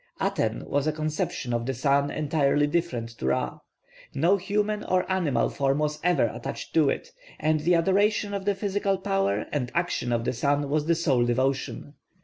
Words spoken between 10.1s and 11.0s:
of the sun was the